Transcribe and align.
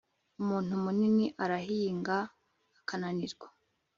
umuntu 0.41 0.71
munini 0.83 1.25
arahinga 1.43 2.17
akananirwa 2.79 3.47